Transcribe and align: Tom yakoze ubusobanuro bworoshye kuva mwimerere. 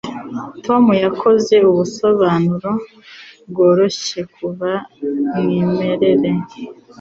Tom 0.65 0.83
yakoze 1.05 1.55
ubusobanuro 1.69 2.71
bworoshye 3.49 4.21
kuva 4.35 4.71
mwimerere. 5.39 6.29